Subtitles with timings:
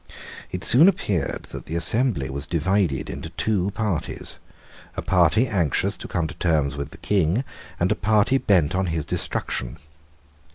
[0.49, 4.39] It soon appeared that the assembly was divided into two parties,
[4.97, 7.43] a party anxious to come to terms with the King,
[7.79, 9.77] and a party bent on his destruction.